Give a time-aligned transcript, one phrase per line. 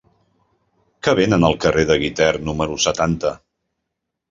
[1.07, 3.37] Què venen al carrer de Guitert número setanta?